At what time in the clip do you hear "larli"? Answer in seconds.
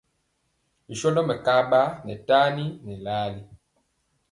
3.05-3.41